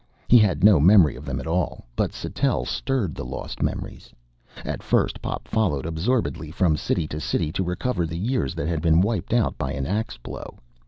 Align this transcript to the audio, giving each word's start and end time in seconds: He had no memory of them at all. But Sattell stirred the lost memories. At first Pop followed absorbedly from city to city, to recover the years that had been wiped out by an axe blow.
He 0.27 0.39
had 0.39 0.63
no 0.63 0.79
memory 0.79 1.15
of 1.15 1.25
them 1.25 1.39
at 1.39 1.45
all. 1.45 1.85
But 1.95 2.11
Sattell 2.11 2.65
stirred 2.65 3.13
the 3.13 3.23
lost 3.23 3.61
memories. 3.61 4.11
At 4.65 4.81
first 4.81 5.21
Pop 5.21 5.47
followed 5.47 5.85
absorbedly 5.85 6.49
from 6.49 6.75
city 6.75 7.07
to 7.09 7.19
city, 7.19 7.51
to 7.51 7.63
recover 7.63 8.07
the 8.07 8.17
years 8.17 8.55
that 8.55 8.67
had 8.67 8.81
been 8.81 9.01
wiped 9.01 9.31
out 9.31 9.59
by 9.59 9.73
an 9.73 9.85
axe 9.85 10.17
blow. 10.17 10.57